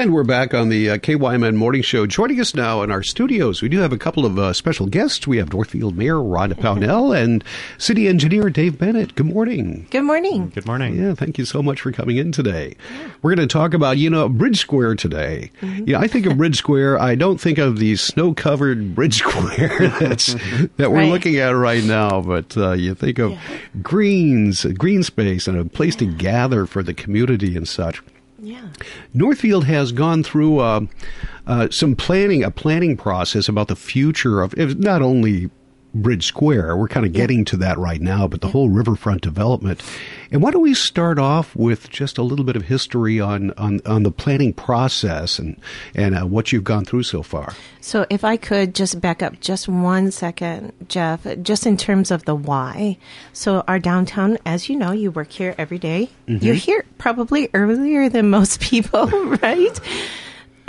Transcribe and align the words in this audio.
And 0.00 0.14
we're 0.14 0.24
back 0.24 0.54
on 0.54 0.70
the 0.70 0.88
uh, 0.88 0.96
KYMN 0.96 1.56
Morning 1.56 1.82
Show. 1.82 2.06
Joining 2.06 2.40
us 2.40 2.54
now 2.54 2.80
in 2.80 2.90
our 2.90 3.02
studios, 3.02 3.60
we 3.60 3.68
do 3.68 3.80
have 3.80 3.92
a 3.92 3.98
couple 3.98 4.24
of 4.24 4.38
uh, 4.38 4.54
special 4.54 4.86
guests. 4.86 5.26
We 5.26 5.36
have 5.36 5.52
Northfield 5.52 5.94
Mayor 5.94 6.14
Rhonda 6.14 6.54
Pownell 6.54 7.14
and 7.14 7.44
City 7.76 8.08
Engineer 8.08 8.48
Dave 8.48 8.78
Bennett. 8.78 9.14
Good 9.14 9.26
morning. 9.26 9.86
Good 9.90 10.04
morning. 10.04 10.48
Good 10.54 10.64
morning. 10.64 10.98
Yeah, 10.98 11.12
thank 11.12 11.36
you 11.36 11.44
so 11.44 11.62
much 11.62 11.82
for 11.82 11.92
coming 11.92 12.16
in 12.16 12.32
today. 12.32 12.76
We're 13.20 13.34
going 13.34 13.46
to 13.46 13.52
talk 13.52 13.74
about, 13.74 13.98
you 13.98 14.08
know, 14.08 14.26
Bridge 14.30 14.58
Square 14.58 14.94
today. 14.94 15.50
Mm-hmm. 15.60 15.90
Yeah, 15.90 15.98
I 15.98 16.06
think 16.06 16.24
of 16.24 16.38
Bridge 16.38 16.56
Square. 16.56 16.98
I 16.98 17.14
don't 17.14 17.38
think 17.38 17.58
of 17.58 17.78
the 17.78 17.94
snow-covered 17.96 18.94
Bridge 18.94 19.18
Square 19.18 19.96
that's 20.00 20.32
that 20.78 20.90
we're 20.90 21.00
right. 21.00 21.10
looking 21.10 21.36
at 21.36 21.50
right 21.50 21.84
now, 21.84 22.22
but 22.22 22.56
uh, 22.56 22.72
you 22.72 22.94
think 22.94 23.18
of 23.18 23.32
yeah. 23.32 23.40
greens, 23.82 24.64
green 24.64 25.02
space, 25.02 25.46
and 25.46 25.58
a 25.58 25.66
place 25.66 25.92
yeah. 26.00 26.08
to 26.08 26.16
gather 26.16 26.64
for 26.64 26.82
the 26.82 26.94
community 26.94 27.54
and 27.54 27.68
such. 27.68 28.00
Yeah. 28.42 28.68
Northfield 29.12 29.66
has 29.66 29.92
gone 29.92 30.22
through 30.22 30.60
uh, 30.60 30.80
uh, 31.46 31.68
some 31.70 31.94
planning, 31.94 32.42
a 32.42 32.50
planning 32.50 32.96
process 32.96 33.48
about 33.48 33.68
the 33.68 33.76
future 33.76 34.40
of 34.40 34.54
not 34.78 35.02
only 35.02 35.50
Bridge 35.94 36.26
Square. 36.26 36.76
We're 36.76 36.88
kind 36.88 37.06
of 37.06 37.12
getting 37.12 37.44
to 37.46 37.56
that 37.58 37.78
right 37.78 38.00
now, 38.00 38.28
but 38.28 38.40
the 38.40 38.48
whole 38.48 38.68
riverfront 38.68 39.22
development. 39.22 39.82
And 40.30 40.42
why 40.42 40.50
don't 40.50 40.62
we 40.62 40.74
start 40.74 41.18
off 41.18 41.54
with 41.56 41.90
just 41.90 42.18
a 42.18 42.22
little 42.22 42.44
bit 42.44 42.56
of 42.56 42.62
history 42.62 43.20
on 43.20 43.50
on, 43.52 43.80
on 43.84 44.02
the 44.02 44.10
planning 44.10 44.52
process 44.52 45.38
and 45.38 45.60
and 45.94 46.16
uh, 46.16 46.26
what 46.26 46.52
you've 46.52 46.64
gone 46.64 46.84
through 46.84 47.02
so 47.02 47.22
far. 47.22 47.54
So, 47.80 48.06
if 48.10 48.24
I 48.24 48.36
could 48.36 48.74
just 48.74 49.00
back 49.00 49.22
up 49.22 49.40
just 49.40 49.68
one 49.68 50.10
second, 50.10 50.72
Jeff, 50.88 51.26
just 51.42 51.66
in 51.66 51.76
terms 51.76 52.10
of 52.10 52.24
the 52.24 52.34
why. 52.34 52.98
So, 53.32 53.64
our 53.66 53.78
downtown, 53.78 54.38
as 54.46 54.68
you 54.68 54.76
know, 54.76 54.92
you 54.92 55.10
work 55.10 55.32
here 55.32 55.54
every 55.58 55.78
day. 55.78 56.10
Mm-hmm. 56.28 56.44
You're 56.44 56.54
here 56.54 56.84
probably 56.98 57.48
earlier 57.54 58.08
than 58.08 58.30
most 58.30 58.60
people, 58.60 59.06
right? 59.06 59.80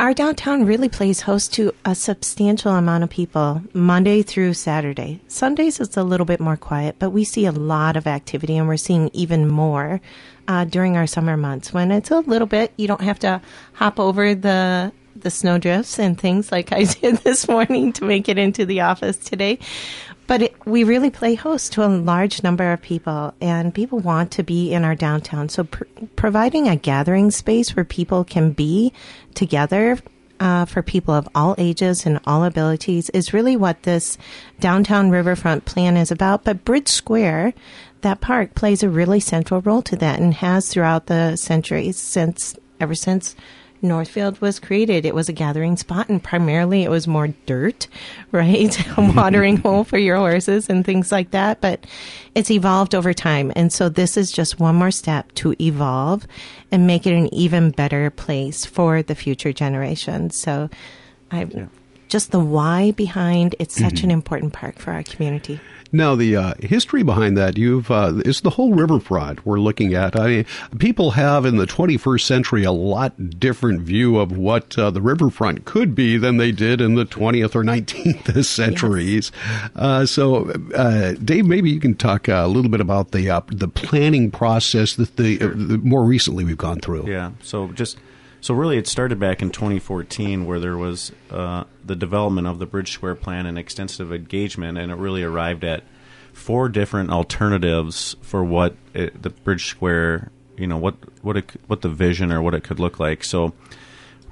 Our 0.01 0.15
downtown 0.15 0.65
really 0.65 0.89
plays 0.89 1.21
host 1.21 1.53
to 1.53 1.71
a 1.85 1.93
substantial 1.93 2.71
amount 2.71 3.03
of 3.03 3.09
people 3.11 3.61
Monday 3.71 4.23
through 4.23 4.51
Saturday. 4.51 5.21
Sundays 5.27 5.79
it's 5.79 5.95
a 5.95 6.03
little 6.03 6.25
bit 6.25 6.39
more 6.39 6.57
quiet, 6.57 6.95
but 6.97 7.11
we 7.11 7.23
see 7.23 7.45
a 7.45 7.51
lot 7.51 7.95
of 7.95 8.07
activity 8.07 8.57
and 8.57 8.67
we're 8.67 8.77
seeing 8.77 9.11
even 9.13 9.47
more 9.47 10.01
uh, 10.47 10.65
during 10.65 10.97
our 10.97 11.05
summer 11.05 11.37
months 11.37 11.71
when 11.71 11.91
it's 11.91 12.09
a 12.09 12.17
little 12.21 12.47
bit, 12.47 12.73
you 12.77 12.87
don't 12.87 13.01
have 13.01 13.19
to 13.19 13.39
hop 13.73 13.99
over 13.99 14.33
the 14.33 14.91
the 15.15 15.29
snowdrifts 15.29 15.99
and 15.99 16.19
things 16.19 16.51
like 16.51 16.71
I 16.71 16.83
did 17.01 17.17
this 17.17 17.47
morning 17.47 17.93
to 17.93 18.03
make 18.03 18.27
it 18.27 18.39
into 18.39 18.65
the 18.65 18.81
office 18.81 19.17
today. 19.17 19.59
But 20.31 20.43
it, 20.43 20.65
we 20.65 20.85
really 20.85 21.09
play 21.09 21.35
host 21.35 21.73
to 21.73 21.85
a 21.85 21.91
large 21.91 22.41
number 22.41 22.71
of 22.71 22.81
people, 22.81 23.33
and 23.41 23.75
people 23.75 23.99
want 23.99 24.31
to 24.31 24.43
be 24.43 24.71
in 24.71 24.85
our 24.85 24.95
downtown. 24.95 25.49
So, 25.49 25.65
pr- 25.65 25.83
providing 26.15 26.69
a 26.69 26.77
gathering 26.77 27.31
space 27.31 27.75
where 27.75 27.83
people 27.83 28.23
can 28.23 28.53
be 28.53 28.93
together 29.33 29.99
uh, 30.39 30.63
for 30.63 30.83
people 30.83 31.13
of 31.13 31.27
all 31.35 31.53
ages 31.57 32.05
and 32.05 32.21
all 32.25 32.45
abilities 32.45 33.09
is 33.09 33.33
really 33.33 33.57
what 33.57 33.83
this 33.83 34.17
downtown 34.61 35.09
riverfront 35.09 35.65
plan 35.65 35.97
is 35.97 36.11
about. 36.11 36.45
But 36.45 36.63
Bridge 36.63 36.87
Square, 36.87 37.53
that 37.99 38.21
park, 38.21 38.55
plays 38.55 38.83
a 38.83 38.89
really 38.89 39.19
central 39.19 39.59
role 39.59 39.81
to 39.81 39.97
that 39.97 40.21
and 40.21 40.33
has 40.35 40.69
throughout 40.69 41.07
the 41.07 41.35
centuries 41.35 41.97
since 41.97 42.55
ever 42.79 42.95
since 42.95 43.35
Northfield 43.81 44.39
was 44.41 44.59
created. 44.59 45.05
It 45.05 45.15
was 45.15 45.29
a 45.29 45.33
gathering 45.33 45.77
spot, 45.77 46.09
and 46.09 46.21
primarily 46.21 46.83
it 46.83 46.89
was 46.89 47.07
more 47.07 47.29
dirt, 47.45 47.87
right? 48.31 48.97
a 48.97 49.11
watering 49.13 49.57
hole 49.63 49.83
for 49.83 49.97
your 49.97 50.17
horses 50.17 50.69
and 50.69 50.85
things 50.85 51.11
like 51.11 51.31
that. 51.31 51.61
But 51.61 51.85
it's 52.35 52.51
evolved 52.51 52.95
over 52.95 53.13
time. 53.13 53.51
And 53.55 53.71
so 53.73 53.89
this 53.89 54.17
is 54.17 54.31
just 54.31 54.59
one 54.59 54.75
more 54.75 54.91
step 54.91 55.31
to 55.35 55.55
evolve 55.59 56.27
and 56.71 56.87
make 56.87 57.05
it 57.05 57.13
an 57.13 57.33
even 57.33 57.71
better 57.71 58.09
place 58.09 58.65
for 58.65 59.01
the 59.01 59.15
future 59.15 59.53
generations. 59.53 60.39
So 60.39 60.69
I 61.31 61.45
yeah. 61.45 61.65
Just 62.11 62.31
the 62.31 62.39
why 62.39 62.91
behind 62.91 63.55
it's 63.57 63.73
such 63.73 63.95
mm-hmm. 63.95 64.05
an 64.07 64.11
important 64.11 64.51
park 64.51 64.77
for 64.77 64.91
our 64.91 65.01
community. 65.01 65.59
Now, 65.93 66.15
the 66.15 66.35
uh, 66.35 66.53
history 66.59 67.03
behind 67.03 67.37
that, 67.37 67.57
you've 67.57 67.91
uh, 67.91 68.21
is 68.25 68.41
the 68.41 68.51
whole 68.51 68.73
riverfront 68.73 69.45
we're 69.45 69.59
looking 69.59 69.93
at. 69.93 70.17
I 70.17 70.27
mean, 70.27 70.45
people 70.77 71.11
have 71.11 71.45
in 71.45 71.57
the 71.57 71.65
21st 71.65 72.21
century 72.21 72.63
a 72.63 72.71
lot 72.71 73.39
different 73.39 73.81
view 73.81 74.17
of 74.17 74.37
what 74.37 74.77
uh, 74.77 74.89
the 74.91 75.01
riverfront 75.01 75.65
could 75.65 75.93
be 75.93 76.17
than 76.17 76.37
they 76.37 76.51
did 76.51 76.79
in 76.79 76.95
the 76.95 77.05
20th 77.05 77.55
or 77.55 77.63
19th 77.63 78.45
centuries. 78.45 79.31
Yes. 79.33 79.71
Uh, 79.75 80.05
so, 80.05 80.49
uh, 80.75 81.13
Dave, 81.13 81.45
maybe 81.45 81.69
you 81.69 81.79
can 81.79 81.95
talk 81.95 82.29
uh, 82.29 82.43
a 82.43 82.47
little 82.47 82.71
bit 82.71 82.81
about 82.81 83.11
the 83.11 83.41
the 83.51 83.67
planning 83.67 84.31
process 84.31 84.95
that 84.95 85.17
the, 85.17 85.37
the 85.37 85.77
more 85.77 86.03
recently 86.03 86.43
we've 86.43 86.57
gone 86.57 86.79
through. 86.79 87.09
Yeah. 87.09 87.31
So 87.41 87.67
just 87.69 87.97
so 88.41 88.55
really, 88.55 88.77
it 88.77 88.87
started 88.87 89.19
back 89.19 89.43
in 89.43 89.51
2014, 89.51 90.45
where 90.45 90.59
there 90.59 90.77
was 90.77 91.11
uh, 91.29 91.63
the 91.85 91.95
development 91.95 92.47
of 92.47 92.57
the 92.57 92.65
Bridge 92.65 92.91
Square 92.91 93.15
plan 93.15 93.45
and 93.45 93.57
extensive 93.57 94.11
engagement, 94.11 94.79
and 94.79 94.91
it 94.91 94.95
really 94.95 95.21
arrived 95.21 95.63
at 95.63 95.83
four 96.33 96.67
different 96.67 97.11
alternatives 97.11 98.15
for 98.21 98.43
what 98.43 98.75
it, 98.95 99.21
the 99.21 99.29
Bridge 99.29 99.67
Square, 99.67 100.31
you 100.57 100.65
know, 100.65 100.77
what 100.77 100.95
what 101.23 101.37
it, 101.37 101.51
what 101.67 101.81
the 101.81 101.89
vision 101.89 102.31
or 102.31 102.41
what 102.41 102.55
it 102.55 102.63
could 102.63 102.79
look 102.79 102.99
like. 102.99 103.23
So, 103.23 103.53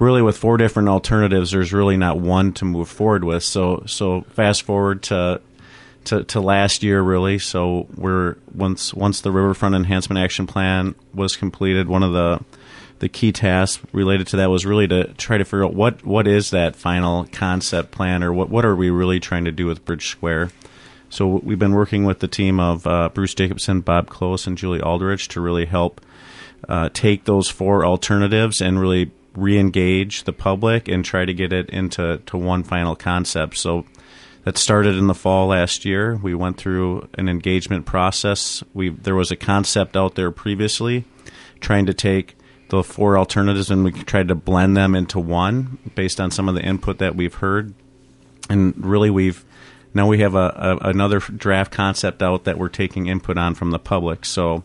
really, 0.00 0.22
with 0.22 0.36
four 0.36 0.56
different 0.56 0.88
alternatives, 0.88 1.52
there's 1.52 1.72
really 1.72 1.96
not 1.96 2.18
one 2.18 2.52
to 2.54 2.64
move 2.64 2.88
forward 2.88 3.22
with. 3.22 3.44
So, 3.44 3.84
so 3.86 4.22
fast 4.22 4.62
forward 4.62 5.04
to 5.04 5.40
to, 6.06 6.24
to 6.24 6.40
last 6.40 6.82
year 6.82 7.00
really. 7.00 7.38
So 7.38 7.86
we're 7.94 8.36
once 8.54 8.92
once 8.92 9.20
the 9.20 9.30
Riverfront 9.30 9.76
Enhancement 9.76 10.18
Action 10.18 10.48
Plan 10.48 10.96
was 11.14 11.36
completed, 11.36 11.88
one 11.88 12.02
of 12.02 12.12
the 12.12 12.40
the 13.00 13.08
key 13.08 13.32
task 13.32 13.82
related 13.92 14.26
to 14.28 14.36
that 14.36 14.50
was 14.50 14.64
really 14.64 14.86
to 14.86 15.12
try 15.14 15.36
to 15.36 15.44
figure 15.44 15.64
out 15.64 15.74
what 15.74 16.04
what 16.04 16.28
is 16.28 16.50
that 16.50 16.76
final 16.76 17.26
concept 17.32 17.90
plan 17.90 18.22
or 18.22 18.32
what 18.32 18.48
what 18.48 18.64
are 18.64 18.76
we 18.76 18.90
really 18.90 19.18
trying 19.18 19.44
to 19.44 19.52
do 19.52 19.66
with 19.66 19.84
Bridge 19.84 20.08
Square. 20.08 20.50
So 21.08 21.26
we've 21.26 21.58
been 21.58 21.72
working 21.72 22.04
with 22.04 22.20
the 22.20 22.28
team 22.28 22.60
of 22.60 22.86
uh, 22.86 23.08
Bruce 23.08 23.34
Jacobson, 23.34 23.80
Bob 23.80 24.08
Close, 24.08 24.46
and 24.46 24.56
Julie 24.56 24.80
Aldrich 24.80 25.26
to 25.28 25.40
really 25.40 25.66
help 25.66 26.00
uh, 26.68 26.88
take 26.92 27.24
those 27.24 27.48
four 27.48 27.84
alternatives 27.84 28.60
and 28.60 28.80
really 28.80 29.10
re-engage 29.34 30.24
the 30.24 30.32
public 30.32 30.86
and 30.86 31.04
try 31.04 31.24
to 31.24 31.34
get 31.34 31.52
it 31.52 31.68
into 31.70 32.18
to 32.26 32.36
one 32.36 32.62
final 32.62 32.94
concept. 32.94 33.56
So 33.56 33.86
that 34.44 34.56
started 34.56 34.94
in 34.96 35.06
the 35.06 35.14
fall 35.14 35.48
last 35.48 35.84
year. 35.84 36.16
We 36.16 36.34
went 36.34 36.58
through 36.58 37.08
an 37.14 37.28
engagement 37.28 37.86
process. 37.86 38.62
We 38.72 38.90
there 38.90 39.16
was 39.16 39.30
a 39.30 39.36
concept 39.36 39.96
out 39.96 40.14
there 40.14 40.30
previously, 40.30 41.06
trying 41.60 41.86
to 41.86 41.94
take 41.94 42.36
the 42.70 42.82
four 42.82 43.18
alternatives 43.18 43.70
and 43.70 43.84
we 43.84 43.92
tried 43.92 44.28
to 44.28 44.34
blend 44.34 44.76
them 44.76 44.94
into 44.94 45.18
one 45.18 45.78
based 45.94 46.20
on 46.20 46.30
some 46.30 46.48
of 46.48 46.54
the 46.54 46.62
input 46.62 46.98
that 46.98 47.14
we've 47.14 47.34
heard. 47.34 47.74
And 48.48 48.74
really, 48.84 49.10
we've 49.10 49.44
now 49.92 50.06
we 50.06 50.20
have 50.20 50.34
a, 50.34 50.78
a 50.82 50.88
another 50.88 51.18
draft 51.18 51.72
concept 51.72 52.22
out 52.22 52.44
that 52.44 52.58
we're 52.58 52.68
taking 52.68 53.06
input 53.06 53.36
on 53.36 53.54
from 53.54 53.70
the 53.70 53.78
public. 53.78 54.24
So, 54.24 54.62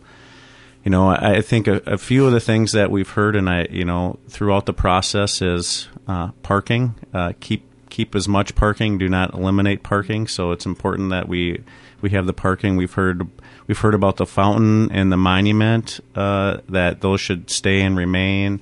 you 0.83 0.91
know, 0.91 1.09
I, 1.09 1.37
I 1.37 1.41
think 1.41 1.67
a, 1.67 1.81
a, 1.85 1.97
few 1.97 2.25
of 2.25 2.31
the 2.31 2.39
things 2.39 2.71
that 2.71 2.89
we've 2.89 3.09
heard 3.09 3.35
and 3.35 3.49
I, 3.49 3.67
you 3.69 3.85
know, 3.85 4.19
throughout 4.29 4.65
the 4.65 4.73
process 4.73 5.41
is 5.41 5.87
uh, 6.07 6.29
parking. 6.43 6.95
Uh, 7.13 7.33
keep 7.39 7.63
keep 7.95 8.13
as 8.13 8.27
much 8.27 8.55
parking. 8.55 8.97
Do 8.97 9.07
not 9.07 9.33
eliminate 9.33 9.81
parking. 9.81 10.27
So 10.27 10.51
it's 10.51 10.65
important 10.65 11.11
that 11.11 11.29
we 11.29 11.63
we 12.01 12.09
have 12.09 12.25
the 12.25 12.33
parking. 12.33 12.75
We've 12.75 12.93
heard 12.93 13.27
we've 13.67 13.79
heard 13.79 13.93
about 13.93 14.17
the 14.17 14.25
fountain 14.25 14.91
and 14.91 15.11
the 15.11 15.17
monument 15.17 16.01
uh, 16.13 16.57
that 16.67 16.99
those 16.99 17.21
should 17.21 17.49
stay 17.49 17.81
and 17.81 17.95
remain. 17.95 18.59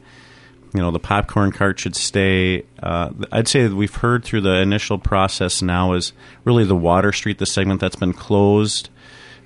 You 0.76 0.82
know, 0.82 0.92
the 0.92 1.00
popcorn 1.00 1.52
cart 1.52 1.80
should 1.80 1.96
stay. 1.96 2.64
Uh, 2.82 3.10
I'd 3.32 3.48
say 3.48 3.68
that 3.68 3.76
we've 3.76 3.94
heard 3.94 4.24
through 4.24 4.42
the 4.42 4.56
initial 4.56 4.98
process 4.98 5.62
now 5.62 5.94
is 5.94 6.14
really 6.46 6.64
the 6.64 6.76
Water 6.76 7.12
Street, 7.12 7.38
the 7.40 7.46
segment 7.46 7.82
that's 7.82 7.96
been 7.96 8.14
closed 8.14 8.90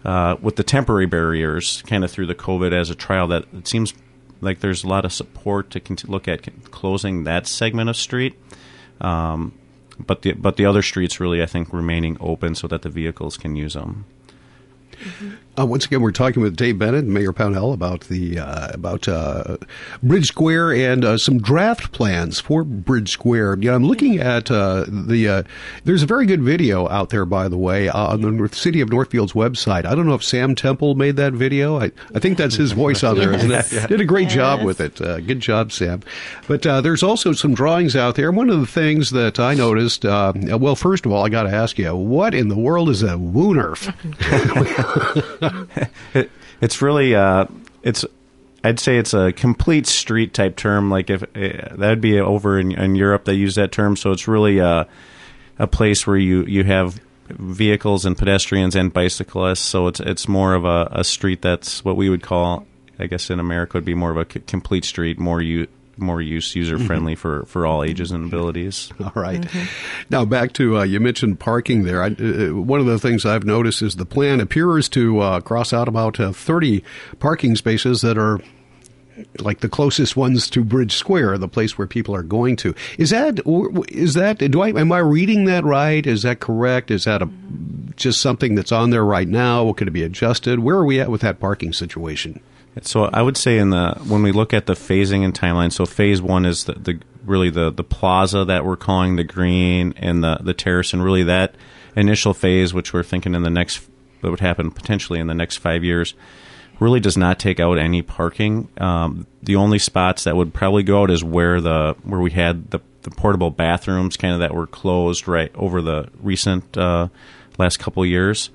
uh, 0.05 0.35
with 0.41 0.55
the 0.57 0.63
temporary 0.63 1.05
barriers, 1.05 1.81
kind 1.85 2.03
of 2.03 2.11
through 2.11 2.27
the 2.27 2.35
COVID 2.35 2.73
as 2.73 2.89
a 2.89 2.95
trial. 2.95 3.27
That 3.27 3.45
it 3.53 3.67
seems 3.67 3.93
like 4.41 4.59
there's 4.59 4.83
a 4.83 4.87
lot 4.87 5.05
of 5.05 5.13
support 5.13 5.71
to 5.71 5.81
look 6.07 6.27
at 6.27 6.71
closing 6.71 7.23
that 7.23 7.47
segment 7.47 7.89
of 7.89 7.95
street. 7.95 8.37
Um, 9.01 9.53
but 9.99 10.21
the 10.21 10.33
but 10.33 10.57
the 10.57 10.65
other 10.65 10.81
streets 10.81 11.19
really 11.19 11.41
I 11.41 11.45
think 11.45 11.73
remaining 11.73 12.17
open 12.19 12.55
so 12.55 12.67
that 12.67 12.81
the 12.81 12.89
vehicles 12.89 13.37
can 13.37 13.55
use 13.55 13.73
them. 13.73 14.05
Uh, 15.59 15.65
once 15.65 15.85
again, 15.85 16.01
we're 16.01 16.11
talking 16.11 16.43
with 16.43 16.55
Dave 16.55 16.77
Bennett 16.77 17.03
and 17.03 17.13
Mayor 17.13 17.33
Pownell 17.33 17.73
about 17.73 18.01
the 18.01 18.37
uh, 18.37 18.69
about 18.73 19.07
uh, 19.07 19.57
Bridge 20.03 20.27
Square 20.27 20.73
and 20.73 21.03
uh, 21.03 21.17
some 21.17 21.39
draft 21.39 21.91
plans 21.91 22.39
for 22.39 22.63
Bridge 22.63 23.09
Square. 23.09 23.57
Yeah, 23.61 23.73
I'm 23.73 23.83
looking 23.83 24.19
at 24.19 24.51
uh, 24.51 24.85
the. 24.87 25.27
Uh, 25.27 25.43
there's 25.83 26.03
a 26.03 26.05
very 26.05 26.27
good 26.27 26.43
video 26.43 26.87
out 26.89 27.09
there, 27.09 27.25
by 27.25 27.47
the 27.47 27.57
way, 27.57 27.89
on 27.89 28.21
the 28.21 28.49
City 28.49 28.81
of 28.81 28.89
Northfield's 28.89 29.33
website. 29.33 29.85
I 29.85 29.95
don't 29.95 30.05
know 30.05 30.13
if 30.13 30.23
Sam 30.23 30.53
Temple 30.53 30.93
made 30.93 31.15
that 31.15 31.33
video. 31.33 31.79
I, 31.79 31.91
I 32.13 32.19
think 32.19 32.37
that's 32.37 32.55
his 32.55 32.73
voice 32.73 33.03
on 33.03 33.17
there, 33.17 33.31
yes. 33.31 33.71
not 33.71 33.83
it? 33.83 33.87
Did 33.89 34.01
a 34.01 34.05
great 34.05 34.25
yes. 34.25 34.35
job 34.35 34.63
with 34.63 34.79
it. 34.79 34.97
good 34.97 35.39
job, 35.39 35.71
Sam. 35.71 36.03
But 36.47 36.61
there's 36.61 37.01
also 37.01 37.33
some 37.33 37.55
drawings 37.55 37.95
out 37.95 38.13
there. 38.13 38.31
One 38.31 38.51
of 38.51 38.59
the 38.59 38.67
things 38.67 39.09
that 39.09 39.39
I 39.39 39.55
noticed. 39.55 40.03
well, 40.03 40.75
first 40.75 41.07
of 41.07 41.11
all, 41.11 41.25
I 41.25 41.29
got 41.29 41.43
to 41.43 41.51
ask 41.51 41.79
you, 41.79 41.95
what 41.95 42.35
in 42.35 42.49
the 42.49 42.57
world 42.57 42.89
is 42.89 43.01
a 43.01 43.15
Woonerf? 43.15 43.87
it, 46.13 46.31
it's 46.61 46.81
really 46.81 47.15
uh, 47.15 47.45
it's 47.83 48.05
I'd 48.63 48.79
say 48.79 48.97
it's 48.97 49.13
a 49.13 49.31
complete 49.31 49.87
street 49.87 50.33
type 50.33 50.55
term. 50.55 50.89
Like 50.89 51.09
if 51.09 51.23
uh, 51.23 51.75
that'd 51.75 52.01
be 52.01 52.19
over 52.19 52.59
in, 52.59 52.71
in, 52.71 52.95
Europe, 52.95 53.25
they 53.25 53.33
use 53.33 53.55
that 53.55 53.71
term. 53.71 53.95
So 53.95 54.11
it's 54.11 54.27
really 54.27 54.59
a 54.59 54.87
a 55.59 55.67
place 55.67 56.05
where 56.05 56.17
you 56.17 56.43
you 56.45 56.63
have 56.63 56.99
vehicles 57.29 58.05
and 58.05 58.17
pedestrians 58.17 58.75
and 58.75 58.91
bicyclists. 58.91 59.61
So 59.61 59.87
it's 59.87 59.99
it's 59.99 60.27
more 60.27 60.53
of 60.53 60.65
a, 60.65 60.89
a 60.91 61.03
street 61.03 61.41
that's 61.41 61.85
what 61.85 61.95
we 61.95 62.09
would 62.09 62.23
call, 62.23 62.65
I 62.99 63.07
guess, 63.07 63.29
in 63.29 63.39
America 63.39 63.77
would 63.77 63.85
be 63.85 63.95
more 63.95 64.11
of 64.11 64.17
a 64.17 64.25
complete 64.25 64.85
street, 64.85 65.19
more 65.19 65.41
you 65.41 65.67
more 65.97 66.21
use 66.21 66.55
user 66.55 66.77
friendly 66.79 67.13
mm-hmm. 67.13 67.21
for, 67.21 67.45
for 67.45 67.65
all 67.65 67.83
ages 67.83 68.11
and 68.11 68.25
abilities. 68.25 68.91
All 68.99 69.11
right. 69.15 69.41
mm-hmm. 69.41 70.05
Now 70.09 70.25
back 70.25 70.53
to 70.53 70.79
uh, 70.79 70.83
you 70.83 70.99
mentioned 70.99 71.39
parking 71.39 71.83
there. 71.83 72.03
I, 72.03 72.07
uh, 72.07 72.53
one 72.53 72.79
of 72.79 72.85
the 72.85 72.99
things 72.99 73.25
I've 73.25 73.45
noticed 73.45 73.81
is 73.81 73.95
the 73.95 74.05
plan 74.05 74.39
appears 74.39 74.89
to 74.89 75.19
uh, 75.19 75.41
cross 75.41 75.73
out 75.73 75.87
about 75.87 76.19
uh, 76.19 76.31
30 76.31 76.83
parking 77.19 77.55
spaces 77.55 78.01
that 78.01 78.17
are 78.17 78.39
like 79.39 79.61
the 79.61 79.69
closest 79.69 80.15
ones 80.15 80.49
to 80.51 80.63
Bridge 80.63 80.93
Square, 80.93 81.39
the 81.39 81.47
place 81.47 81.77
where 81.77 81.87
people 81.87 82.15
are 82.15 82.23
going 82.23 82.55
to. 82.57 82.75
Is 82.97 83.09
that 83.09 83.39
is 83.89 84.13
that 84.13 84.37
do 84.37 84.61
I 84.61 84.69
am 84.69 84.91
I 84.91 84.99
reading 84.99 85.45
that 85.45 85.63
right? 85.63 86.05
Is 86.05 86.23
that 86.23 86.39
correct? 86.39 86.91
Is 86.91 87.05
that 87.05 87.21
a 87.21 87.29
just 87.95 88.21
something 88.21 88.55
that's 88.55 88.71
on 88.71 88.91
there 88.91 89.05
right 89.05 89.27
now? 89.27 89.73
Could 89.73 89.87
it 89.87 89.91
be 89.91 90.03
adjusted? 90.03 90.59
Where 90.59 90.75
are 90.75 90.85
we 90.85 90.99
at 90.99 91.09
with 91.09 91.21
that 91.21 91.39
parking 91.39 91.73
situation? 91.73 92.41
So 92.85 93.05
I 93.05 93.21
would 93.21 93.37
say 93.37 93.57
in 93.57 93.69
the 93.69 93.95
when 94.07 94.23
we 94.23 94.31
look 94.31 94.53
at 94.53 94.65
the 94.65 94.73
phasing 94.73 95.23
and 95.23 95.33
timeline, 95.33 95.71
so 95.71 95.85
phase 95.85 96.21
one 96.21 96.45
is 96.45 96.65
the, 96.65 96.73
the 96.73 96.99
really 97.25 97.49
the 97.49 97.71
the 97.71 97.83
plaza 97.83 98.45
that 98.45 98.65
we're 98.65 98.77
calling 98.77 99.15
the 99.15 99.23
green 99.23 99.93
and 99.97 100.23
the 100.23 100.37
the 100.41 100.53
terrace, 100.53 100.93
and 100.93 101.03
really 101.03 101.23
that 101.23 101.55
initial 101.95 102.33
phase, 102.33 102.73
which 102.73 102.93
we're 102.93 103.03
thinking 103.03 103.35
in 103.35 103.43
the 103.43 103.49
next 103.49 103.81
that 104.21 104.31
would 104.31 104.39
happen 104.39 104.71
potentially 104.71 105.19
in 105.19 105.27
the 105.27 105.35
next 105.35 105.57
five 105.57 105.83
years, 105.83 106.13
really 106.79 106.99
does 106.99 107.17
not 107.17 107.39
take 107.39 107.59
out 107.59 107.77
any 107.77 108.01
parking. 108.01 108.67
Um, 108.77 109.27
the 109.43 109.55
only 109.55 109.79
spots 109.79 110.23
that 110.23 110.35
would 110.35 110.53
probably 110.53 110.83
go 110.83 111.03
out 111.03 111.11
is 111.11 111.23
where 111.23 111.61
the 111.61 111.95
where 112.03 112.19
we 112.19 112.31
had 112.31 112.71
the 112.71 112.79
the 113.03 113.11
portable 113.11 113.51
bathrooms, 113.51 114.17
kind 114.17 114.33
of 114.33 114.41
that 114.41 114.53
were 114.53 114.67
closed 114.67 115.27
right 115.27 115.51
over 115.55 115.81
the 115.81 116.09
recent 116.21 116.77
uh, 116.77 117.07
last 117.57 117.77
couple 117.77 118.05
years. 118.05 118.49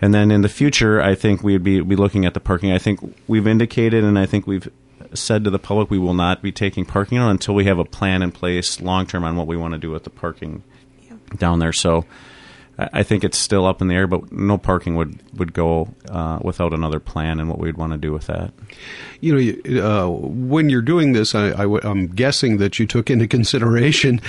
And 0.00 0.12
then 0.12 0.30
in 0.30 0.42
the 0.42 0.48
future, 0.48 1.00
I 1.00 1.14
think 1.14 1.42
we'd 1.42 1.62
be, 1.62 1.80
be 1.80 1.96
looking 1.96 2.24
at 2.24 2.34
the 2.34 2.40
parking. 2.40 2.72
I 2.72 2.78
think 2.78 3.00
we've 3.26 3.46
indicated, 3.46 4.04
and 4.04 4.18
I 4.18 4.26
think 4.26 4.46
we've 4.46 4.68
said 5.14 5.44
to 5.44 5.50
the 5.50 5.58
public, 5.58 5.90
we 5.90 5.98
will 5.98 6.14
not 6.14 6.42
be 6.42 6.52
taking 6.52 6.84
parking 6.84 7.18
on 7.18 7.30
until 7.30 7.54
we 7.54 7.64
have 7.64 7.78
a 7.78 7.84
plan 7.84 8.22
in 8.22 8.32
place 8.32 8.80
long 8.80 9.06
term 9.06 9.24
on 9.24 9.36
what 9.36 9.46
we 9.46 9.56
want 9.56 9.72
to 9.72 9.78
do 9.78 9.90
with 9.90 10.04
the 10.04 10.10
parking 10.10 10.62
yeah. 11.02 11.14
down 11.36 11.60
there. 11.60 11.72
So 11.72 12.04
I 12.76 13.04
think 13.04 13.22
it's 13.22 13.38
still 13.38 13.66
up 13.66 13.80
in 13.80 13.88
the 13.88 13.94
air, 13.94 14.08
but 14.08 14.32
no 14.32 14.58
parking 14.58 14.96
would 14.96 15.20
would 15.38 15.52
go 15.52 15.94
uh, 16.08 16.38
without 16.42 16.72
another 16.72 16.98
plan 16.98 17.38
and 17.38 17.48
what 17.48 17.58
we'd 17.58 17.76
want 17.76 17.92
to 17.92 17.98
do 17.98 18.12
with 18.12 18.26
that. 18.26 18.52
You 19.20 19.34
know, 19.34 19.82
uh, 19.82 20.08
when 20.10 20.68
you're 20.68 20.82
doing 20.82 21.12
this, 21.12 21.34
I, 21.34 21.64
am 21.64 22.08
guessing 22.08 22.58
that 22.58 22.78
you 22.78 22.86
took 22.86 23.10
into 23.10 23.26
consideration. 23.28 24.20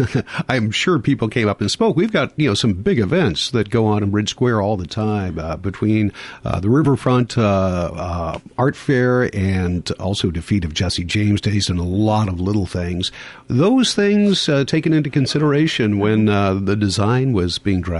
I'm 0.48 0.70
sure 0.70 0.98
people 0.98 1.28
came 1.28 1.48
up 1.48 1.60
and 1.60 1.70
spoke. 1.70 1.96
We've 1.96 2.12
got 2.12 2.38
you 2.38 2.48
know 2.48 2.54
some 2.54 2.74
big 2.74 2.98
events 2.98 3.50
that 3.52 3.70
go 3.70 3.86
on 3.86 4.02
in 4.02 4.10
Bridge 4.10 4.30
Square 4.30 4.60
all 4.60 4.76
the 4.76 4.86
time 4.86 5.38
uh, 5.38 5.56
between 5.56 6.12
uh, 6.44 6.60
the 6.60 6.68
Riverfront 6.68 7.38
uh, 7.38 7.90
uh, 7.94 8.38
Art 8.58 8.76
Fair 8.76 9.34
and 9.34 9.90
also 9.92 10.30
defeat 10.30 10.64
of 10.66 10.74
Jesse 10.74 11.04
James 11.04 11.40
Days 11.40 11.70
and 11.70 11.78
a 11.78 11.84
lot 11.84 12.28
of 12.28 12.38
little 12.38 12.66
things. 12.66 13.10
Those 13.48 13.94
things 13.94 14.44
taken 14.66 14.92
into 14.92 15.08
consideration 15.08 15.98
when 15.98 16.26
the 16.26 16.76
design 16.76 17.32
was 17.32 17.58
being 17.58 17.80
drafted. 17.80 17.93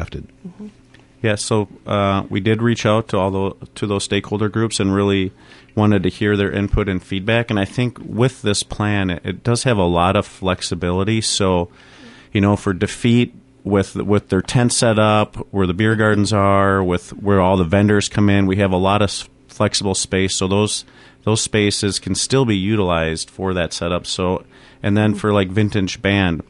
Mm-hmm. 0.47 0.69
Yeah, 1.23 1.37
so 1.37 1.69
uh, 1.87 2.25
we 2.29 2.41
did 2.41 2.61
reach 2.61 2.85
out 2.85 3.09
to 3.09 3.19
all 3.19 3.31
the, 3.31 3.67
to 3.77 3.87
those 3.87 4.05
stakeholder 4.05 4.51
groups 4.51 4.79
and 4.79 4.95
really 4.95 5.33
wanted 5.75 6.03
to 6.03 6.11
hear 6.11 6.37
their 6.37 6.53
input 6.53 6.87
and 6.87 7.03
feedback. 7.03 7.49
And 7.49 7.59
I 7.59 7.65
think 7.65 7.99
with 7.99 8.43
this 8.43 8.63
plan, 8.63 9.09
it, 9.09 9.23
it 9.25 9.43
does 9.43 9.63
have 9.63 9.79
a 9.79 9.85
lot 9.85 10.17
of 10.17 10.27
flexibility. 10.27 11.23
So, 11.23 11.71
you 12.31 12.43
know, 12.43 12.57
for 12.57 12.75
defeat 12.75 13.35
with 13.65 13.97
with 13.97 14.29
their 14.29 14.43
tent 14.43 14.75
set 14.75 14.99
up, 14.99 15.37
where 15.51 15.67
the 15.67 15.73
beer 15.73 15.97
gardens 15.97 16.31
are, 16.33 16.85
with 16.85 17.15
where 17.15 17.41
all 17.41 17.57
the 17.57 17.65
vendors 17.65 18.11
come 18.11 18.29
in, 18.29 18.47
we 18.47 18.57
have 18.57 18.73
a 18.73 18.77
lot 18.77 19.01
of 19.01 19.11
flexible 19.49 19.95
space. 19.95 20.37
So 20.37 20.47
those 20.47 20.85
those 21.23 21.41
spaces 21.41 21.99
can 21.99 22.15
still 22.15 22.45
be 22.45 22.57
utilized 22.57 23.31
for 23.31 23.55
that 23.55 23.73
setup. 23.73 24.07
So, 24.07 24.45
and 24.83 24.95
then 24.95 25.15
for 25.15 25.33
like 25.33 25.49
vintage 25.49 26.03
band 26.03 26.43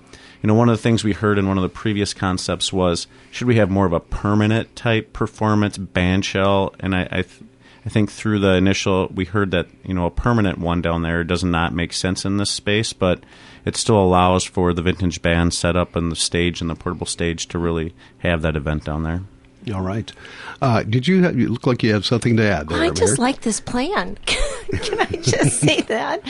you 0.45 0.49
know, 0.49 0.55
one 0.55 0.69
of 0.69 0.77
the 0.77 0.83
things 0.83 1.03
we 1.03 1.15
heard 1.15 1.39
in 1.39 1.49
one 1.49 1.57
of 1.57 1.63
the 1.63 1.71
previous 1.71 2.13
concepts 2.13 2.71
was 2.71 3.07
should 3.31 3.47
we 3.47 3.57
have 3.57 3.71
more 3.71 3.87
of 3.87 3.95
a 3.95 4.01
permanent 4.01 4.77
type 4.77 5.15
performance 5.15 5.79
band 5.79 6.27
shell? 6.27 6.75
And 6.81 6.95
I, 6.95 7.09
I, 7.11 7.23
th- 7.23 7.45
I 7.87 7.89
think 7.89 8.13
through 8.13 8.41
the 8.41 8.53
initial, 8.53 9.09
we 9.15 9.25
heard 9.25 9.53
that 9.53 9.69
you 9.85 9.95
know 9.95 10.05
a 10.05 10.11
permanent 10.11 10.59
one 10.59 10.83
down 10.83 11.01
there 11.01 11.25
does 11.25 11.45
not 11.45 11.73
make 11.73 11.95
sense 11.95 12.27
in 12.27 12.37
this 12.37 12.51
space, 12.51 12.93
but 12.93 13.25
it 13.65 13.75
still 13.75 13.97
allows 13.97 14.45
for 14.45 14.75
the 14.75 14.83
vintage 14.83 15.23
band 15.23 15.55
setup 15.55 15.97
and 15.97 16.13
the 16.13 16.17
stage 16.17 16.61
and 16.61 16.69
the 16.69 16.75
portable 16.75 17.07
stage 17.07 17.47
to 17.47 17.59
really 17.59 17.95
have 18.19 18.43
that 18.43 18.55
event 18.55 18.85
down 18.85 19.03
there. 19.03 19.23
All 19.73 19.81
right. 19.81 20.13
Uh, 20.61 20.83
did 20.83 21.09
you, 21.09 21.23
have, 21.23 21.39
you 21.39 21.49
look 21.49 21.67
like 21.67 21.83
you 21.83 21.93
have 21.95 22.05
something 22.05 22.37
to 22.37 22.43
add 22.43 22.69
there? 22.69 22.83
I 22.83 22.91
just 22.91 23.19
like 23.19 23.41
this 23.43 23.61
plan. 23.61 24.19
Can 24.27 25.01
I 25.01 25.07
just 25.07 25.61
say 25.61 25.81
that? 25.83 26.23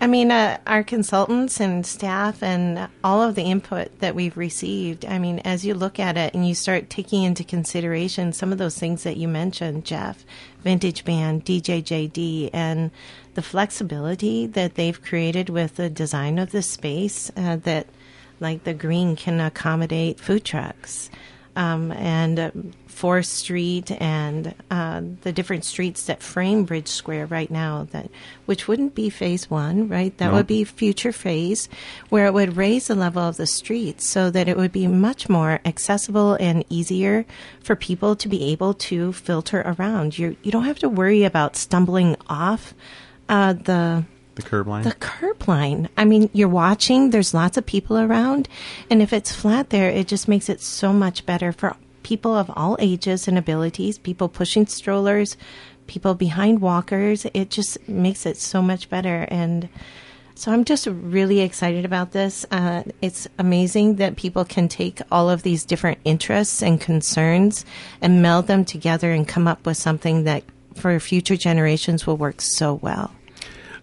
I 0.00 0.06
mean, 0.06 0.30
uh, 0.30 0.58
our 0.66 0.82
consultants 0.82 1.60
and 1.60 1.86
staff 1.86 2.42
and 2.42 2.88
all 3.02 3.22
of 3.22 3.34
the 3.34 3.44
input 3.44 3.98
that 4.00 4.14
we've 4.14 4.36
received. 4.36 5.06
I 5.06 5.18
mean, 5.18 5.38
as 5.40 5.64
you 5.64 5.74
look 5.74 5.98
at 5.98 6.16
it 6.16 6.34
and 6.34 6.46
you 6.46 6.54
start 6.54 6.90
taking 6.90 7.22
into 7.22 7.44
consideration 7.44 8.32
some 8.32 8.52
of 8.52 8.58
those 8.58 8.78
things 8.78 9.04
that 9.04 9.16
you 9.16 9.28
mentioned, 9.28 9.84
Jeff, 9.84 10.24
Vintage 10.62 11.04
Band, 11.04 11.44
DJJD, 11.44 12.50
and 12.52 12.90
the 13.34 13.42
flexibility 13.42 14.46
that 14.46 14.74
they've 14.74 15.00
created 15.00 15.48
with 15.48 15.76
the 15.76 15.88
design 15.88 16.38
of 16.38 16.50
the 16.50 16.62
space 16.62 17.30
uh, 17.36 17.56
that, 17.56 17.86
like 18.40 18.64
the 18.64 18.74
green, 18.74 19.16
can 19.16 19.40
accommodate 19.40 20.20
food 20.20 20.44
trucks 20.44 21.08
um, 21.56 21.92
and 21.92 22.38
uh, 22.38 22.50
Fourth 22.86 23.26
Street 23.26 23.90
and 24.00 24.54
uh, 24.70 25.02
the 25.22 25.32
different 25.32 25.64
streets 25.64 26.04
that 26.06 26.22
frame 26.22 26.64
Bridge 26.64 26.88
Square 26.88 27.26
right 27.26 27.50
now, 27.50 27.88
that 27.90 28.10
which 28.46 28.68
wouldn't 28.68 28.94
be 28.94 29.10
Phase 29.10 29.50
One, 29.50 29.88
right? 29.88 30.16
That 30.18 30.32
would 30.32 30.46
be 30.46 30.64
future 30.64 31.12
phase, 31.12 31.68
where 32.10 32.26
it 32.26 32.34
would 32.34 32.56
raise 32.56 32.86
the 32.86 32.94
level 32.94 33.22
of 33.22 33.36
the 33.36 33.46
streets 33.46 34.06
so 34.06 34.30
that 34.30 34.48
it 34.48 34.56
would 34.56 34.72
be 34.72 34.86
much 34.86 35.28
more 35.28 35.60
accessible 35.64 36.34
and 36.34 36.64
easier 36.68 37.24
for 37.60 37.74
people 37.74 38.14
to 38.16 38.28
be 38.28 38.44
able 38.52 38.74
to 38.74 39.12
filter 39.12 39.62
around. 39.62 40.18
You 40.18 40.36
you 40.42 40.52
don't 40.52 40.64
have 40.64 40.78
to 40.80 40.88
worry 40.88 41.24
about 41.24 41.56
stumbling 41.56 42.16
off 42.28 42.74
uh, 43.28 43.54
the 43.54 44.04
the 44.34 44.42
curb 44.42 44.66
line? 44.66 44.84
The 44.84 44.92
curb 44.92 45.46
line. 45.46 45.88
I 45.96 46.04
mean, 46.04 46.30
you're 46.32 46.48
watching, 46.48 47.10
there's 47.10 47.34
lots 47.34 47.56
of 47.56 47.66
people 47.66 47.98
around, 47.98 48.48
and 48.90 49.02
if 49.02 49.12
it's 49.12 49.34
flat 49.34 49.70
there, 49.70 49.90
it 49.90 50.08
just 50.08 50.28
makes 50.28 50.48
it 50.48 50.60
so 50.60 50.92
much 50.92 51.26
better 51.26 51.52
for 51.52 51.76
people 52.02 52.34
of 52.34 52.50
all 52.56 52.76
ages 52.78 53.28
and 53.28 53.38
abilities, 53.38 53.98
people 53.98 54.28
pushing 54.28 54.66
strollers, 54.66 55.36
people 55.86 56.14
behind 56.14 56.60
walkers. 56.60 57.26
It 57.34 57.50
just 57.50 57.88
makes 57.88 58.26
it 58.26 58.36
so 58.36 58.62
much 58.62 58.88
better. 58.88 59.26
And 59.28 59.68
so 60.34 60.50
I'm 60.50 60.64
just 60.64 60.86
really 60.86 61.40
excited 61.40 61.84
about 61.84 62.12
this. 62.12 62.44
Uh, 62.50 62.82
it's 63.00 63.28
amazing 63.38 63.96
that 63.96 64.16
people 64.16 64.44
can 64.44 64.68
take 64.68 65.00
all 65.10 65.30
of 65.30 65.42
these 65.42 65.64
different 65.64 65.98
interests 66.04 66.62
and 66.62 66.80
concerns 66.80 67.64
and 68.00 68.22
meld 68.22 68.46
them 68.46 68.64
together 68.64 69.12
and 69.12 69.28
come 69.28 69.46
up 69.46 69.64
with 69.66 69.76
something 69.76 70.24
that 70.24 70.42
for 70.74 70.98
future 70.98 71.36
generations 71.36 72.06
will 72.06 72.16
work 72.16 72.40
so 72.40 72.74
well 72.74 73.12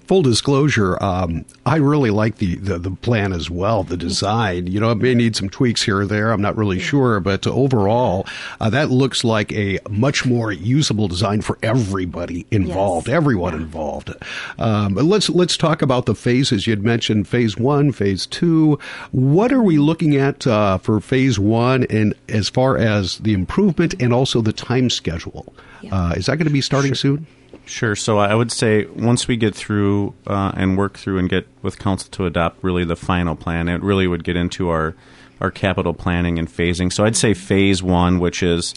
full 0.09 0.23
disclosure, 0.23 0.97
um, 1.03 1.45
I 1.67 1.75
really 1.75 2.09
like 2.09 2.37
the, 2.37 2.55
the, 2.55 2.79
the, 2.79 2.89
plan 2.89 3.31
as 3.31 3.47
well, 3.47 3.83
the 3.83 3.95
design. 3.95 4.65
You 4.65 4.79
know, 4.79 4.89
it 4.89 4.97
may 4.97 5.13
need 5.13 5.35
some 5.35 5.51
tweaks 5.51 5.83
here 5.83 5.99
or 5.99 6.07
there. 6.07 6.31
I'm 6.31 6.41
not 6.41 6.57
really 6.57 6.79
sure, 6.79 7.19
but 7.19 7.45
overall, 7.45 8.25
uh, 8.59 8.71
that 8.71 8.89
looks 8.89 9.23
like 9.23 9.51
a 9.51 9.77
much 9.87 10.25
more 10.25 10.51
usable 10.51 11.07
design 11.07 11.41
for 11.41 11.59
everybody 11.61 12.47
involved, 12.49 13.07
yes. 13.07 13.15
everyone 13.15 13.53
yeah. 13.53 13.59
involved. 13.59 14.11
Um, 14.57 14.95
let's 14.95 15.29
let's 15.29 15.55
talk 15.55 15.83
about 15.83 16.07
the 16.07 16.15
phases. 16.15 16.65
You'd 16.65 16.83
mentioned 16.83 17.27
phase 17.27 17.55
one, 17.55 17.91
phase 17.91 18.25
two. 18.25 18.79
What 19.11 19.53
are 19.53 19.61
we 19.61 19.77
looking 19.77 20.15
at 20.15 20.47
uh, 20.47 20.79
for 20.79 20.99
phase 21.01 21.37
one, 21.37 21.83
and 21.83 22.15
as 22.27 22.49
far 22.49 22.79
as 22.79 23.19
the 23.19 23.33
improvement 23.33 23.93
and 24.01 24.11
also 24.11 24.41
the 24.41 24.53
time 24.53 24.89
schedule? 24.89 25.53
Yeah. 25.81 25.95
Uh, 25.95 26.13
is 26.13 26.25
that 26.25 26.37
going 26.37 26.47
to 26.47 26.53
be 26.53 26.61
starting 26.61 26.93
sure. 26.93 27.17
soon? 27.17 27.27
Sure. 27.65 27.95
So 27.95 28.17
I 28.17 28.33
would 28.33 28.51
say 28.51 28.85
once 28.85 29.27
we 29.27 29.37
get 29.37 29.55
through 29.55 30.13
uh, 30.27 30.51
and 30.55 30.77
work 30.77 30.97
through 30.97 31.19
and 31.19 31.29
get 31.29 31.47
with 31.61 31.79
council 31.79 32.09
to 32.11 32.25
adopt 32.25 32.63
really 32.63 32.83
the 32.83 32.95
final 32.95 33.35
plan, 33.35 33.67
it 33.67 33.81
really 33.81 34.07
would 34.07 34.23
get 34.23 34.35
into 34.35 34.69
our 34.69 34.95
our 35.39 35.51
capital 35.51 35.93
planning 35.93 36.37
and 36.37 36.47
phasing. 36.49 36.91
So 36.91 37.05
I'd 37.05 37.15
say 37.15 37.33
phase 37.33 37.81
one, 37.81 38.19
which 38.19 38.43
is 38.43 38.73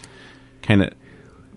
kind 0.63 0.83
of 0.83 0.95